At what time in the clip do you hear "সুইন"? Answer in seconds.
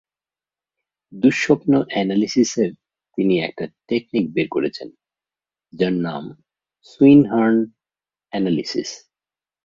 6.83-7.21